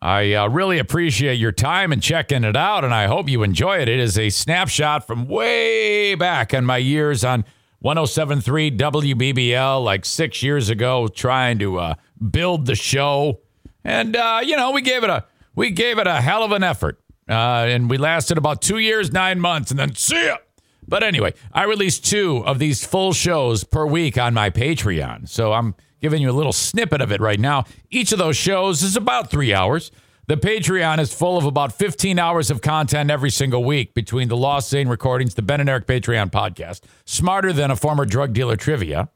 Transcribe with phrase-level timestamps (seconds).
[0.00, 3.78] I uh, really appreciate your time and checking it out, and I hope you enjoy
[3.78, 3.88] it.
[3.88, 7.44] It is a snapshot from way back in my years on
[7.80, 11.94] 1073 WBBL, like six years ago, trying to uh,
[12.30, 13.40] build the show.
[13.84, 15.24] And, uh, you know, we gave it a
[15.54, 17.00] we gave it a hell of an effort.
[17.28, 20.36] Uh, and we lasted about two years, nine months, and then see ya.
[20.86, 25.28] But anyway, I release two of these full shows per week on my Patreon.
[25.28, 27.64] So I'm giving you a little snippet of it right now.
[27.90, 29.90] Each of those shows is about three hours.
[30.28, 34.36] The Patreon is full of about 15 hours of content every single week between the
[34.36, 38.56] Lost Zane recordings, the Ben and Eric Patreon podcast, Smarter Than a Former Drug Dealer
[38.56, 39.08] Trivia,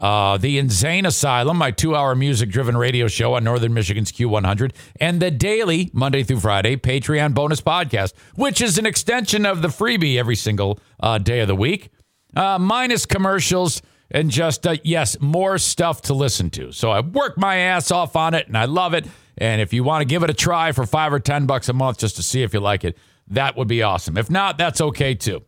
[0.00, 4.72] uh, the Insane Asylum, my two hour music driven radio show on Northern Michigan's Q100,
[4.98, 9.68] and the daily, Monday through Friday, Patreon bonus podcast, which is an extension of the
[9.68, 11.90] freebie every single uh, day of the week,
[12.34, 16.72] uh, minus commercials and just, uh, yes, more stuff to listen to.
[16.72, 19.06] So I work my ass off on it and I love it.
[19.38, 21.72] And if you want to give it a try for five or 10 bucks a
[21.72, 22.96] month just to see if you like it,
[23.28, 24.16] that would be awesome.
[24.16, 25.42] If not, that's okay too.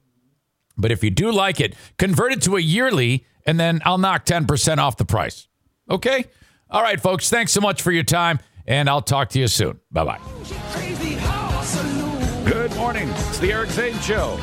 [0.76, 4.26] But if you do like it, convert it to a yearly and then I'll knock
[4.26, 5.48] 10% off the price.
[5.90, 6.26] Okay?
[6.70, 7.30] All right, folks.
[7.30, 9.80] Thanks so much for your time, and I'll talk to you soon.
[9.90, 10.20] Bye bye.
[12.44, 13.08] Good morning.
[13.08, 14.38] It's the Eric Zane Show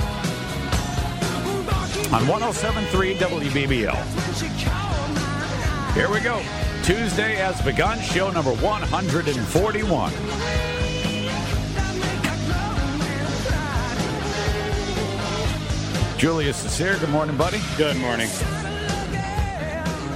[2.14, 3.96] on 1073 WBBL.
[5.94, 6.42] Here we go.
[6.84, 10.12] Tuesday has begun, show number 141.
[16.18, 16.98] Julius is here.
[16.98, 17.60] Good morning, buddy.
[17.78, 18.30] Good morning.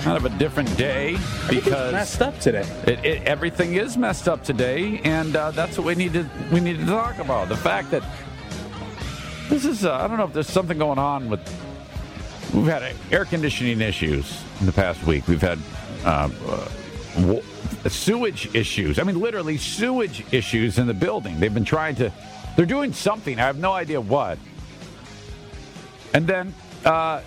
[0.01, 1.17] Kind of a different day
[1.49, 2.65] because Messed up today.
[2.87, 6.61] it, it, everything is messed up today, and uh, that's what we need to we
[6.61, 7.49] need to talk about.
[7.49, 8.03] The fact that
[9.49, 11.41] this is uh, I don't know if there's something going on with
[12.53, 15.27] we've had air conditioning issues in the past week.
[15.27, 15.59] We've had
[16.03, 18.99] uh, uh, sewage issues.
[18.99, 21.39] I mean, literally sewage issues in the building.
[21.39, 22.11] They've been trying to
[22.55, 23.39] they're doing something.
[23.39, 24.37] I have no idea what.
[26.13, 27.21] And then uh,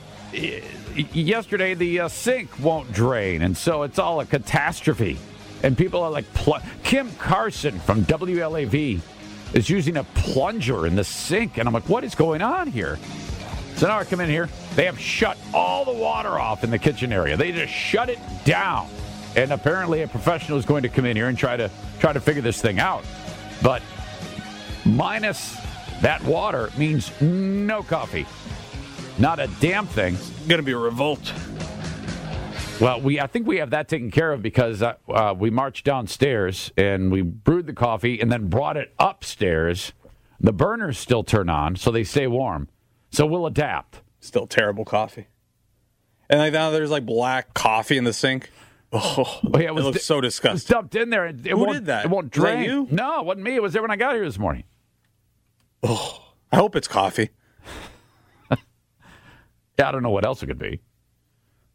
[1.12, 5.19] yesterday, the uh, sink won't drain, and so it's all a catastrophe.
[5.62, 9.00] And people are like, pl- Kim Carson from WLAV
[9.54, 12.99] is using a plunger in the sink, and I'm like, what is going on here?
[13.82, 14.48] So now I come in here.
[14.76, 17.37] They have shut all the water off in the kitchen area.
[17.37, 18.88] They just shut it down.
[19.34, 22.21] And apparently, a professional is going to come in here and try to try to
[22.21, 23.04] figure this thing out.
[23.60, 23.82] But
[24.84, 25.56] minus
[26.00, 28.25] that water means no coffee.
[29.19, 30.15] Not a damn thing.
[30.15, 31.32] It's Gonna be a revolt.
[32.81, 35.84] Well, we I think we have that taken care of because uh, uh, we marched
[35.84, 39.92] downstairs and we brewed the coffee and then brought it upstairs.
[40.38, 42.69] The burners still turn on, so they stay warm.
[43.12, 44.00] So we'll adapt.
[44.21, 45.27] Still terrible coffee.
[46.31, 48.50] And like now there's like black coffee in the sink.
[48.93, 50.75] Oh, Oh, yeah, it, looks di- so It was disgusting.
[50.75, 51.27] dumped in there.
[51.27, 52.05] It, it Who won't, did that?
[52.06, 52.65] It won't drain.
[52.65, 52.89] you?
[52.91, 53.55] No, it wasn't me.
[53.55, 54.65] It was there when I got here this morning.
[55.83, 57.31] Oh, I hope it's coffee.
[59.78, 60.81] Yeah, I don't know what else it could be,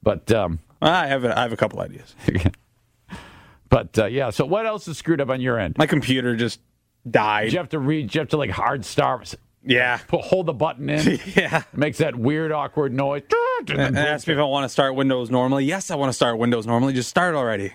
[0.03, 2.15] but um, I have a, I have a couple ideas.
[3.69, 4.29] but uh, yeah.
[4.29, 5.75] So what else is screwed up on your end?
[5.79, 6.59] My computer just
[7.03, 7.51] Did died.
[7.51, 8.03] you have to read?
[8.03, 9.33] Did you have to like hard start?
[9.67, 9.97] Yeah.
[10.07, 11.19] Put, hold the button in.
[11.35, 11.63] Yeah.
[11.73, 13.23] Makes that weird, awkward noise.
[13.69, 15.65] And asked me if I want to start Windows normally.
[15.65, 16.93] Yes, I want to start Windows normally.
[16.93, 17.73] Just start already.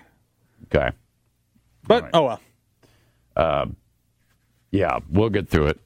[0.73, 0.91] Okay.
[1.85, 2.11] But Right.
[2.13, 2.23] oh
[3.35, 3.71] well.
[4.71, 5.79] Yeah, we'll get through it.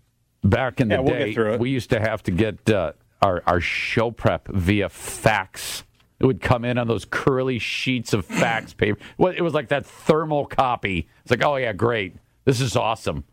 [0.44, 1.59] Back in the Yeah, we'll day, it.
[1.59, 5.84] we used to have to get uh, our our show prep via fax.
[6.19, 9.00] It would come in on those curly sheets of fax paper.
[9.19, 11.10] It was like that thermal copy.
[11.24, 12.15] It's like, oh yeah, great.
[12.45, 13.25] This is awesome.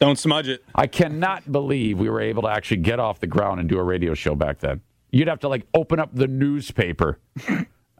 [0.00, 0.64] Don't smudge it.
[0.74, 3.82] I cannot believe we were able to actually get off the ground and do a
[3.82, 4.80] radio show back then.
[5.10, 7.18] You'd have to like open up the newspaper.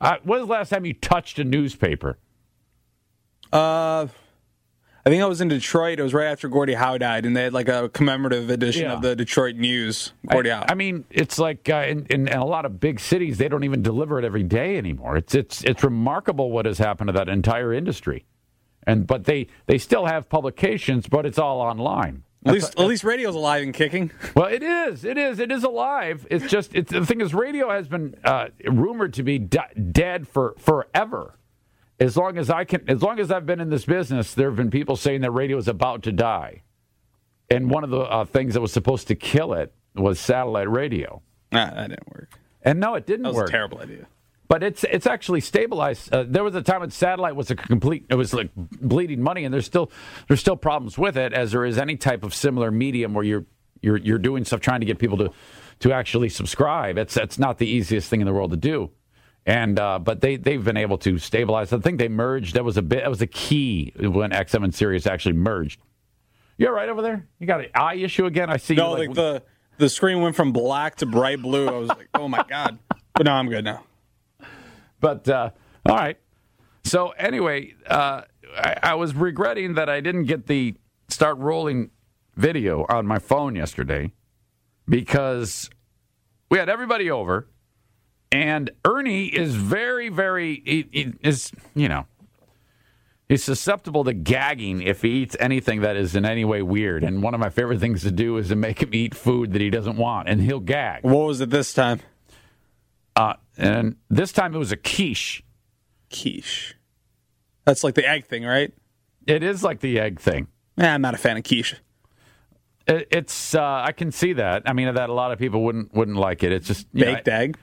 [0.00, 2.18] uh, when was the last time you touched a newspaper?
[3.52, 4.06] Uh,
[5.04, 5.98] I think I was in Detroit.
[5.98, 8.94] It was right after Gordie Howe died, and they had like a commemorative edition Yeah.
[8.94, 10.12] of the Detroit News.
[10.26, 10.66] Gordie I, Howe.
[10.68, 13.64] I mean, it's like uh, in, in, in a lot of big cities, they don't
[13.64, 15.16] even deliver it every day anymore.
[15.18, 18.24] It's it's it's remarkable what has happened to that entire industry,
[18.86, 22.24] and but they they still have publications, but it's all online.
[22.46, 24.10] At least, at least radio's alive and kicking.
[24.34, 25.04] Well, it is.
[25.04, 25.38] It is.
[25.40, 26.26] It is alive.
[26.30, 29.58] It's just it's, the thing is, radio has been uh, rumored to be d-
[29.92, 31.36] dead for forever.
[31.98, 34.56] As long as I can, as long as I've been in this business, there have
[34.56, 36.62] been people saying that radio is about to die.
[37.50, 41.20] And one of the uh, things that was supposed to kill it was satellite radio.
[41.52, 42.30] Nah, that didn't work.
[42.62, 43.48] And no, it didn't That was work.
[43.48, 44.06] a terrible idea.
[44.50, 46.12] But it's it's actually stabilized.
[46.12, 49.44] Uh, there was a time when satellite was a complete it was like bleeding money,
[49.44, 49.92] and there's still
[50.26, 53.44] there's still problems with it, as there is any type of similar medium where you're
[53.80, 55.30] you're you're doing stuff trying to get people to
[55.78, 56.98] to actually subscribe.
[56.98, 58.90] It's it's not the easiest thing in the world to do.
[59.46, 61.72] And uh, but they they've been able to stabilize.
[61.72, 62.56] I think they merged.
[62.56, 63.04] That was a bit.
[63.04, 65.80] That was a key when XM and Sirius actually merged.
[66.58, 67.24] You're right over there.
[67.38, 68.50] You got an eye issue again.
[68.50, 68.74] I see.
[68.74, 69.44] No, you like the
[69.78, 71.68] the screen went from black to bright blue.
[71.68, 72.80] I was like, oh my god.
[73.14, 73.84] But no, I'm good now.
[75.00, 75.50] But uh,
[75.88, 76.18] all right.
[76.84, 78.22] So anyway, uh,
[78.56, 80.74] I, I was regretting that I didn't get the
[81.08, 81.90] start rolling
[82.36, 84.12] video on my phone yesterday
[84.88, 85.70] because
[86.50, 87.48] we had everybody over,
[88.32, 92.06] and Ernie is very, very he, he is you know
[93.28, 97.04] he's susceptible to gagging if he eats anything that is in any way weird.
[97.04, 99.60] And one of my favorite things to do is to make him eat food that
[99.60, 101.04] he doesn't want, and he'll gag.
[101.04, 102.00] What was it this time?
[103.20, 105.42] Uh, and this time it was a quiche.
[106.08, 106.74] Quiche.
[107.66, 108.72] That's like the egg thing, right?
[109.26, 110.46] It is like the egg thing.
[110.78, 111.76] Yeah, I'm not a fan of quiche.
[112.86, 114.62] It, it's uh, I can see that.
[114.64, 116.50] I mean that a lot of people wouldn't wouldn't like it.
[116.50, 117.58] It's just you know, Baked egg.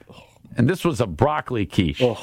[0.56, 2.04] and this was a broccoli quiche.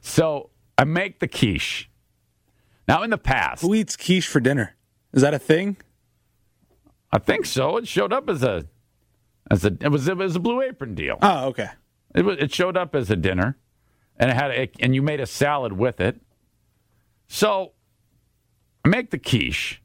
[0.00, 1.90] So I make the quiche.
[2.88, 4.76] Now in the past, Who eats quiche for dinner?
[5.12, 5.76] Is that a thing?
[7.12, 7.76] I think so.
[7.76, 8.66] It showed up as a
[9.50, 11.18] as a it was it was a blue apron deal.
[11.22, 11.68] Oh, okay.
[12.14, 13.56] It was, it showed up as a dinner,
[14.16, 16.20] and it had a, and you made a salad with it.
[17.28, 17.72] So,
[18.84, 19.80] I make the quiche.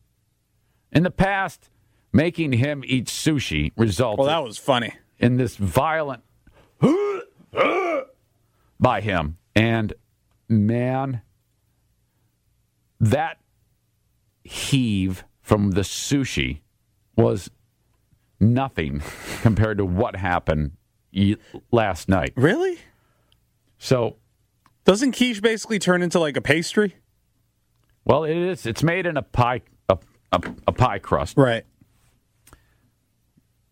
[0.92, 1.70] In the past,
[2.12, 4.94] making him eat sushi resulted Well, that was funny.
[5.20, 6.24] in this violent
[8.80, 9.94] by him, and
[10.50, 11.22] man,
[13.00, 13.38] that
[14.44, 16.60] heave from the sushi
[17.16, 17.50] was
[18.40, 19.02] nothing
[19.42, 20.72] compared to what happened
[21.72, 22.34] last night.
[22.36, 22.80] Really?
[23.80, 24.18] So,
[24.86, 26.96] Doesn't quiche basically turn into like a pastry?
[28.06, 28.66] well, it is.
[28.66, 29.98] It's made in a pie, a,
[30.32, 31.38] a, a pie crust.
[31.38, 31.66] Right.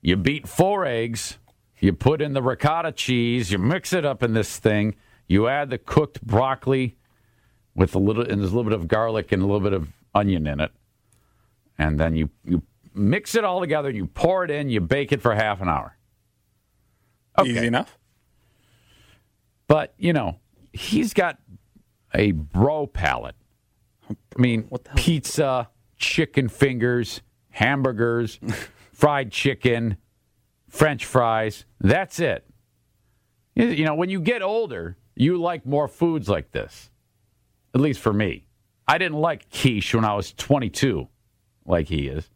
[0.02, 1.38] You beat four eggs.
[1.80, 3.52] You put in the ricotta cheese.
[3.52, 4.96] You mix it up in this thing.
[5.28, 6.98] You add the cooked broccoli
[7.76, 9.90] with a little, and there's a little bit of garlic and a little bit of
[10.14, 10.72] onion in it.
[11.78, 12.62] And then you, you
[12.96, 13.90] mix it all together.
[13.90, 14.70] You pour it in.
[14.70, 15.98] You bake it for half an hour.
[17.44, 17.98] Easy enough.
[19.68, 20.40] But, you know,
[20.74, 21.38] he's got
[22.14, 23.36] a bro palate.
[24.10, 28.40] I mean, pizza, chicken fingers, hamburgers,
[28.94, 29.98] fried chicken,
[30.70, 31.66] french fries.
[31.80, 32.46] That's it.
[33.56, 36.92] You you know, when you get older, you like more foods like this.
[37.74, 38.46] At least for me.
[38.88, 41.08] I didn't like quiche when I was 22,
[41.66, 42.30] like he is,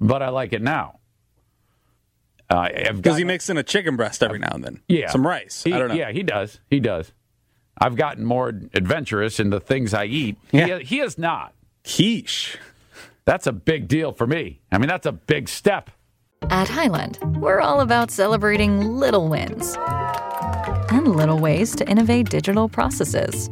[0.00, 0.98] but I like it now.
[2.48, 4.80] Uh, Because he makes in a chicken breast every now and then.
[4.88, 5.10] yeah.
[5.10, 5.62] Some rice.
[5.62, 5.94] He- I don't know.
[5.94, 6.58] Yeah, he does.
[6.68, 7.12] He does.
[7.78, 10.36] I've gotten more adventurous in the things I eat.
[10.50, 10.78] Yeah.
[10.78, 11.54] He, he is not.
[11.84, 12.58] Quiche.
[13.24, 14.60] That's a big deal for me.
[14.72, 15.90] I mean, that's a big step.
[16.50, 19.76] At Highland, we're all about celebrating little wins
[20.90, 23.48] and little ways to innovate digital processes.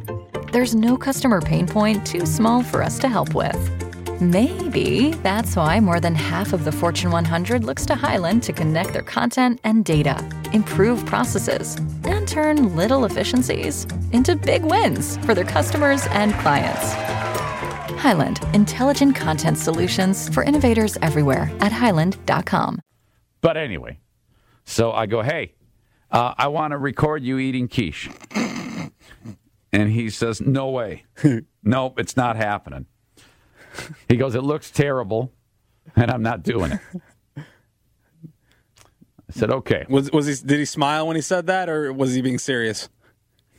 [0.51, 3.55] There's no customer pain point too small for us to help with.
[4.21, 8.91] Maybe that's why more than half of the Fortune 100 looks to Highland to connect
[8.91, 10.21] their content and data,
[10.51, 16.91] improve processes, and turn little efficiencies into big wins for their customers and clients.
[18.01, 22.81] Highland, intelligent content solutions for innovators everywhere at highland.com.
[23.39, 23.99] But anyway,
[24.65, 25.53] so I go, hey,
[26.11, 28.09] uh, I want to record you eating quiche.
[29.71, 31.05] And he says, no way.
[31.63, 32.87] nope, it's not happening.
[34.07, 35.31] He goes, it looks terrible,
[35.95, 36.79] and I'm not doing it.
[37.37, 39.85] I said, okay.
[39.89, 40.47] Was was he?
[40.47, 42.89] Did he smile when he said that, or was he being serious?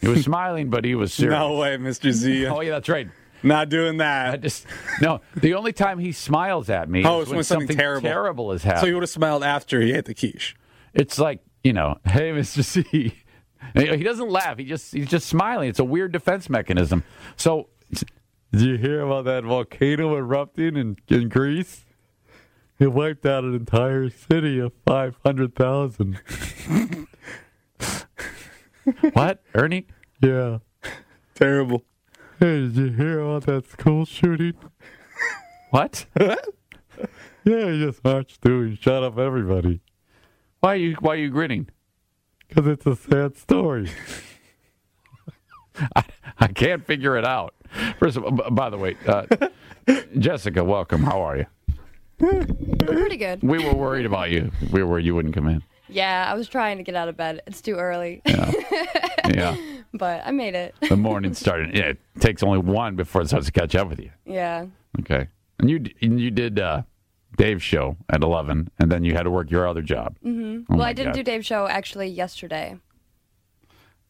[0.01, 1.35] He was smiling, but he was serious.
[1.39, 2.11] No way, Mr.
[2.11, 2.47] Z.
[2.49, 3.09] Oh, yeah, that's right.
[3.43, 4.41] Not doing I that.
[4.43, 4.67] just
[5.01, 5.21] no.
[5.37, 8.09] The only time he smiles at me Oh, is when, when something terrible.
[8.09, 10.57] terrible is So he would have smiled after he ate the quiche.
[10.93, 13.15] it's like you know, hey, Mister C.
[13.75, 14.59] He doesn't laugh.
[14.59, 15.69] He just he's just smiling.
[15.69, 17.05] It's a weird defense mechanism.
[17.37, 17.69] So,
[18.53, 21.85] did you hear about that volcano erupting in, in Greece?
[22.79, 26.19] It wiped out an entire city of five hundred thousand.
[29.13, 29.87] what, Ernie?
[30.23, 30.59] Yeah.
[31.35, 31.85] Terrible.
[32.39, 34.55] Hey, did you hear about that school shooting?
[35.71, 36.07] What?
[36.19, 36.37] yeah,
[37.45, 39.81] he just marched through and shot up everybody.
[40.61, 41.69] Why are you Why are you grinning?
[42.49, 43.91] Because it's a sad story.
[45.97, 46.05] I,
[46.39, 47.55] I can't figure it out.
[47.99, 49.27] First of all, by the way, uh,
[50.19, 51.03] Jessica, welcome.
[51.03, 51.47] How are you?
[52.19, 53.43] Pretty good.
[53.43, 54.51] We were worried about you.
[54.73, 55.63] We were worried you wouldn't come in.
[55.89, 57.43] Yeah, I was trying to get out of bed.
[57.47, 59.57] It's too early, Yeah,
[59.95, 60.75] but I made it.
[60.89, 61.75] the morning started.
[61.75, 64.11] Yeah, it takes only one before it starts to catch up with you.
[64.25, 64.67] Yeah.
[65.01, 66.83] Okay, and you you did uh,
[67.37, 70.17] Dave's show at eleven, and then you had to work your other job.
[70.25, 70.73] Mm-hmm.
[70.77, 72.77] well, I didn't do Dave's show actually yesterday.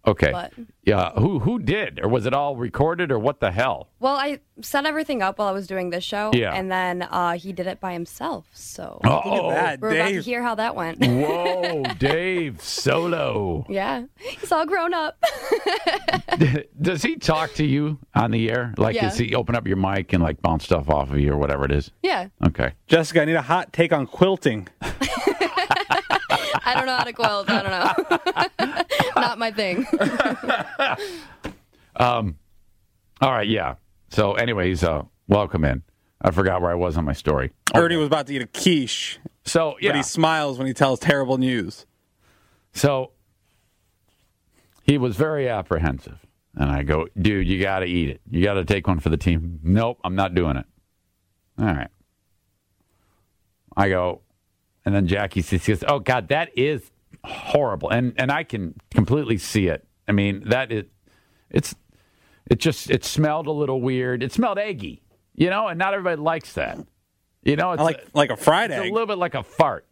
[0.07, 0.30] Okay.
[0.33, 0.52] But-
[0.85, 1.11] Yeah.
[1.12, 3.88] Who who did, or was it all recorded, or what the hell?
[4.00, 6.30] Well, I set everything up while I was doing this show.
[6.35, 6.52] Yeah.
[6.54, 8.47] And then uh, he did it by himself.
[8.54, 11.04] So Oh, That we're about to hear how that went.
[11.04, 13.66] whoa, Dave solo.
[13.69, 14.04] yeah.
[14.16, 15.23] He's all grown up.
[16.80, 18.73] Does he talk to you on the air?
[18.78, 19.09] Like, Yeah.
[19.11, 21.64] does he open up your mic and like bounce stuff off of you or whatever
[21.66, 21.90] it is?
[22.02, 22.28] yeah.
[22.47, 22.73] Okay.
[22.87, 24.69] Jessica, I need a hot take on quilting.
[26.64, 27.49] I don't know how to quilt.
[27.50, 28.83] I don't know.
[29.21, 29.87] Not my thing.
[31.97, 32.37] Um,
[33.21, 33.47] all right.
[33.49, 33.75] Yeah.
[34.09, 35.83] So, anyways, uh, welcome in.
[36.23, 37.50] I forgot where I was on my story.
[37.75, 39.97] Ernie was about to eat a quiche, So, but yeah.
[39.97, 41.85] he smiles when he tells terrible news.
[42.73, 43.11] So
[44.83, 46.19] he was very apprehensive.
[46.54, 48.21] And I go, dude, you got to eat it.
[48.30, 49.61] You got to take one for the team.
[49.62, 50.66] Nope, I'm not doing it.
[51.59, 51.88] All right.
[53.76, 54.23] I go,
[54.84, 56.90] and then Jackie says, goes, oh, God, that is
[57.25, 57.90] horrible.
[57.90, 59.87] And, and I can completely see it.
[60.08, 60.84] I mean, that is,
[61.50, 61.75] it's,
[62.50, 64.22] it just, it smelled a little weird.
[64.22, 65.02] It smelled eggy,
[65.34, 66.78] you know, and not everybody likes that.
[67.42, 68.90] You know, it's I like like a fried it's egg.
[68.90, 69.87] a little bit like a fart.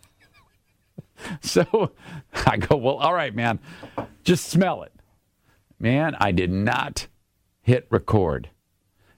[1.40, 1.92] so
[2.46, 3.58] I go, well, all right, man,
[4.22, 4.92] just smell it.
[5.78, 7.08] Man, I did not
[7.62, 8.50] hit record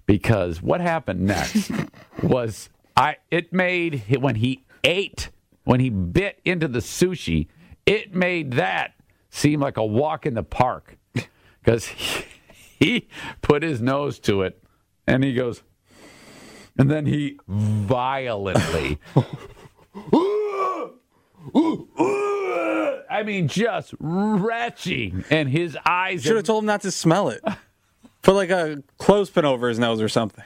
[0.07, 1.71] because what happened next
[2.23, 5.31] was I it made when he ate
[5.65, 7.49] when he bit into the sushi,
[7.87, 8.95] it made that
[9.31, 10.97] seem like a walk in the park
[11.63, 12.25] because he,
[12.79, 13.09] he
[13.41, 14.63] put his nose to it
[15.07, 15.63] and he goes,
[16.79, 18.99] and then he violently.
[23.11, 26.23] I mean, just retching, and his eyes.
[26.23, 27.45] Should have told him not to smell it.
[28.23, 30.45] Put like a clothespin over his nose or something.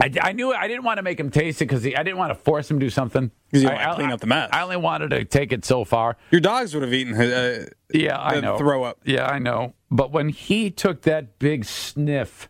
[0.00, 2.30] I, I knew I didn't want to make him taste it because I didn't want
[2.30, 3.30] to force him to do something.
[3.52, 4.50] 'Cause you I- wanna I- clean up the mess.
[4.52, 6.16] I only wanted to take it so far.
[6.30, 8.58] Your dogs would have eaten uh, Yeah, I know.
[8.58, 9.00] throw up.
[9.04, 9.74] Yeah, I know.
[9.90, 12.48] But when he took that big sniff,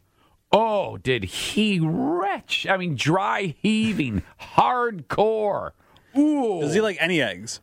[0.53, 2.67] oh, did he retch?
[2.69, 5.71] I mean, dry heaving, hardcore.
[6.19, 6.61] Ooh.
[6.61, 7.61] Does he like any eggs?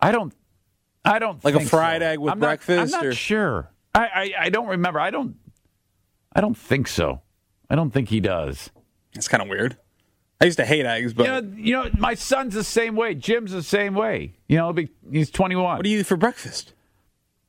[0.00, 0.34] I don't.
[1.04, 2.06] I don't Like a fried so.
[2.08, 3.70] egg with I'm not- breakfast, I'm not or- sure.
[3.94, 5.00] I, I I don't remember.
[5.00, 5.36] I don't.
[6.34, 7.22] I don't think so.
[7.70, 8.70] I don't think he does.
[9.16, 9.76] It's kind of weird.
[10.40, 13.14] I used to hate eggs, but You know, you know, my son's the same way.
[13.14, 14.34] Jim's the same way.
[14.48, 15.76] You know, be, he's 21.
[15.76, 16.74] what do you eat for breakfast?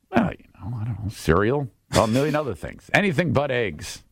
[0.10, 4.04] Well, you know, I don't know, cereal, a million other things, anything but eggs.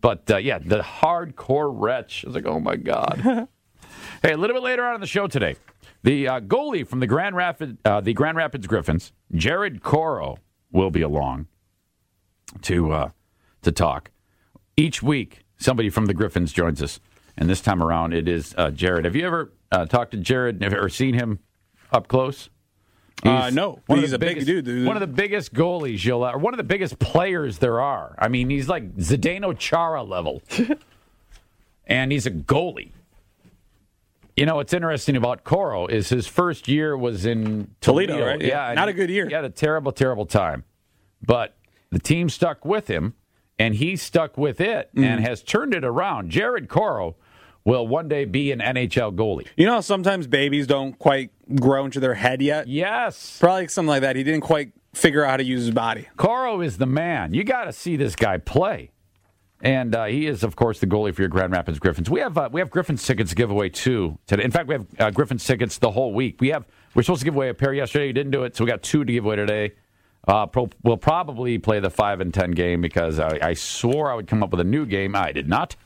[0.00, 2.24] But uh, yeah, the hardcore wretch.
[2.24, 3.20] I was like, oh my god.
[4.22, 5.56] hey, a little bit later on in the show today,
[6.02, 10.38] the uh, goalie from the Grand Rapids, uh, the Grand Rapids Griffins, Jared Coreau,
[10.72, 11.46] will be along
[12.62, 13.10] to uh,
[13.62, 14.10] to talk.
[14.76, 16.98] Each week, somebody from the Griffins joins us,
[17.36, 19.04] and this time around, it is uh, Jared.
[19.04, 21.38] Have you ever uh, talked to Jared or seen him
[21.92, 22.50] up close?
[23.22, 23.78] Uh, no.
[23.86, 24.86] one of He's the a big biggest- dude, dude.
[24.86, 28.14] One of the biggest goalies you'll, or one of the biggest players there are.
[28.18, 30.42] I mean, he's like Zdeno Chara level,
[31.86, 32.92] and he's a goalie.
[34.36, 38.40] You know what's interesting about Coreau is his first year was in Toledo, Toledo, right?
[38.40, 38.68] Yeah.
[38.68, 39.26] and Not a good year.
[39.28, 40.64] He had a terrible, terrible time,
[41.20, 41.56] but
[41.90, 43.12] the team stuck with him,
[43.60, 45.04] and he stuck with it Mm.
[45.04, 46.30] and has turned it around.
[46.30, 47.14] Jared Coreau
[47.64, 49.46] will one day be an NHL goalie.
[49.56, 52.66] You know, sometimes babies don't quite grow into their head yet.
[52.66, 54.16] Yes, Probably something like that.
[54.16, 56.08] He didn't quite figure out how to use his body.
[56.16, 57.34] Coreau is the man.
[57.34, 58.90] You got to see this guy play.
[59.62, 62.08] And uh, he is, of course, the goalie for your Grand Rapids Griffins.
[62.08, 64.42] We have uh, we have Griffins tickets to give away too today.
[64.42, 66.40] In fact, we have uh, Griffins tickets the whole week.
[66.40, 66.64] We have
[66.94, 68.06] we're supposed to give away a pair yesterday.
[68.06, 69.72] You didn't do it, so we got two to give away today.
[70.28, 74.14] Uh, pro, we'll probably play the five and ten game because I, I swore I
[74.14, 75.14] would come up with a new game.
[75.16, 75.76] I did not,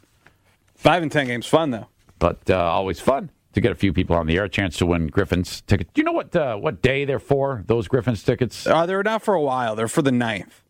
[0.75, 1.87] Five and ten games, fun though.
[2.19, 4.87] but uh, always fun to get a few people on the air, a chance to
[4.87, 5.89] win Griffins tickets.
[5.95, 7.63] Do you know what uh, what day they're for?
[7.67, 8.67] Those Griffins tickets?
[8.67, 9.77] Uh, they were not for a while.
[9.77, 10.63] They're for the ninth.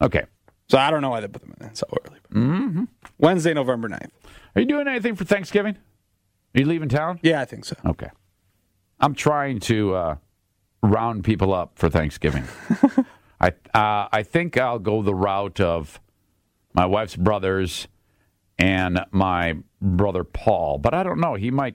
[0.00, 0.24] Okay.
[0.68, 2.18] So I don't know why they put them in so early.
[2.32, 2.84] Mm-hmm.
[3.18, 4.08] Wednesday, November 9th.
[4.56, 5.76] Are you doing anything for Thanksgiving?
[6.54, 7.20] Are you leaving town?
[7.22, 7.76] Yeah, I think so.
[7.84, 8.08] Okay.
[8.98, 10.16] I'm trying to uh,
[10.90, 12.44] round people up for Thanksgiving.
[13.40, 16.00] I uh, I think I'll go the route of
[16.72, 17.88] my wife's brothers
[18.58, 20.78] and my brother Paul.
[20.78, 21.34] But I don't know.
[21.34, 21.74] He might.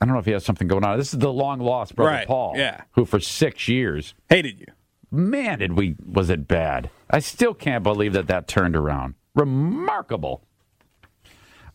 [0.00, 0.98] I don't know if he has something going on.
[0.98, 2.82] This is the long lost brother Right, Paul, yeah.
[2.92, 4.66] who for six years, Hated you.
[5.10, 6.90] man, did we was it bad?
[7.10, 9.14] I still can't believe that that turned around.
[9.34, 10.45] Remarkable.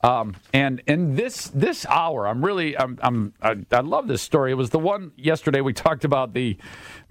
[0.03, 4.51] Um, and in this this hour, I'm really I'm, I'm I, I love this story.
[4.51, 6.57] It was the one yesterday we talked about the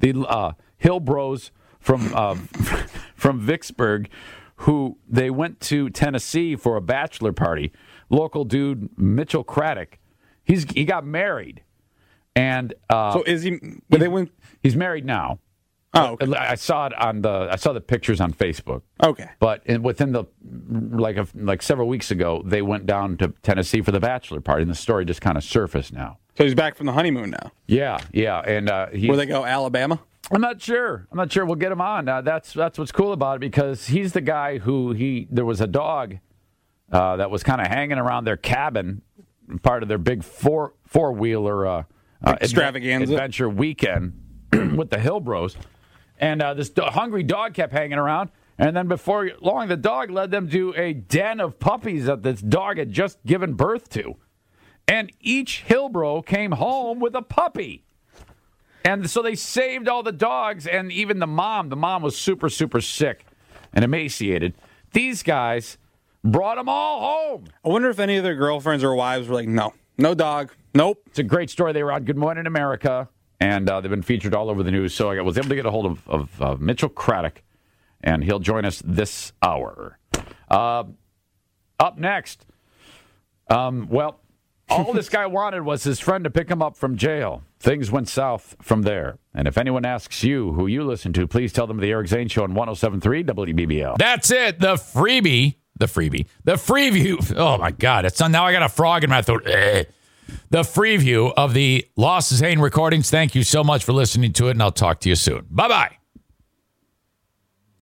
[0.01, 2.35] the uh, Hill Bros from uh,
[3.15, 4.09] from Vicksburg,
[4.57, 7.73] who they went to Tennessee for a bachelor party.
[8.09, 9.95] Local dude Mitchell Kraddick,
[10.43, 11.63] he's he got married,
[12.35, 13.61] and uh, So is he?
[13.89, 14.33] They went.
[14.63, 15.39] he's married now.
[15.93, 16.33] Oh, okay.
[16.37, 18.83] I saw it on the I saw the pictures on Facebook.
[19.03, 19.29] okay.
[19.41, 20.25] But in, within the
[20.93, 24.63] like a, like several weeks ago, they went down to Tennessee for the bachelor party,
[24.63, 26.19] and the story just kind of surfaced now.
[26.39, 27.51] So he's back from the honeymoon now.
[27.67, 28.87] Yeah, yeah, and uh.
[28.93, 30.01] Where they go, Alabama.
[30.33, 31.09] I'm not sure.
[31.11, 31.45] I'm not sure.
[31.45, 32.09] We'll get him on.
[32.09, 35.27] Uh, that's that's what's cool about it because he's the guy who he.
[35.29, 36.19] There was a dog
[36.93, 39.03] uh, that was kind of hanging around their cabin,
[39.63, 41.83] part of their big four four wheeler uh,
[42.23, 43.13] uh, Extravaganza.
[43.13, 44.13] adventure weekend
[44.77, 45.57] with the Hillbros,
[46.21, 48.31] and uh, this do- hungry dog kept hanging around.
[48.59, 52.41] And then before long, the dog led them to a den of puppies that this
[52.41, 54.17] dog had just given birth to,
[54.87, 57.85] and each Hillbro came home with a puppy.
[58.85, 61.69] And so they saved all the dogs and even the mom.
[61.69, 63.27] The mom was super, super sick
[63.73, 64.55] and emaciated.
[64.93, 65.79] These guys
[66.25, 67.45] brought them all home.
[67.65, 71.03] I wonder if any of their girlfriends or wives were like, no, no dog, nope.
[71.07, 71.73] It's a great story.
[71.73, 73.09] They were on Good Morning America,
[73.41, 74.95] and uh, they've been featured all over the news.
[74.95, 77.39] So I was able to get a hold of, of uh, Mitchell Kraddick,
[78.03, 79.99] and he'll join us this hour.
[80.51, 80.85] Uh,
[81.79, 82.45] up next,
[83.49, 84.21] um, well,
[84.69, 87.43] all this guy wanted was his friend to pick him up from jail.
[87.59, 89.19] Things went south from there.
[89.35, 92.29] And if anyone asks you who you listen to, please tell them the Eric Zane
[92.29, 93.99] Show on 1073 WBBL.
[93.99, 94.61] That's it.
[94.61, 95.57] The freebie.
[95.79, 96.27] The freebie.
[96.45, 97.35] The freeview.
[97.37, 98.05] Oh, my God.
[98.05, 99.47] It's on now I got a frog in my throat.
[100.51, 103.11] The freeview of the Lost Zane recordings.
[103.11, 105.47] Thank you so much for listening to it, and I'll talk to you soon.
[105.51, 105.97] Bye bye.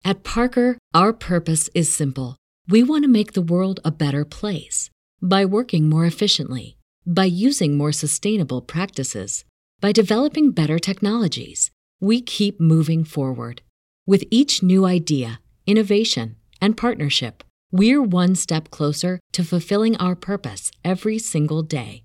[0.03, 2.37] At Parker, our purpose is simple.
[2.67, 4.89] We want to make the world a better place
[5.21, 9.45] by working more efficiently, by using more sustainable practices,
[9.81, 11.71] by developing better technologies.
[11.99, 13.61] We keep moving forward.
[14.05, 20.71] With each new idea, innovation, and partnership, we're one step closer to fulfilling our purpose
[20.83, 22.04] every single day.